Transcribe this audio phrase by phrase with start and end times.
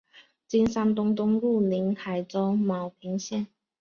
[0.47, 3.45] 金山东东路宁海州牟平县。